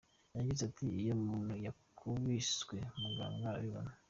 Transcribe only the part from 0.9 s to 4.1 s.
“Iyo umuntu yakubiswe Muganga arabibona.